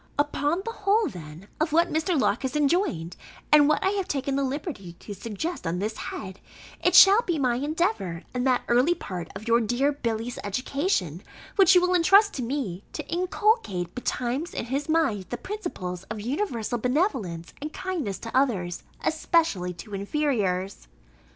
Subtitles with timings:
[0.17, 2.19] Upon the whole, then, of what Mr.
[2.19, 3.15] Locke has enjoined,
[3.51, 6.39] and what I have taken the liberty to suggest on this head,
[6.83, 11.21] it shall be my endeavour, in that early part of your dear Billy's education,
[11.55, 16.19] which you will intrust to me, to inculcate betimes in his mind the principles of
[16.19, 20.87] universal benevolence and kindness to others, especially to inferiors.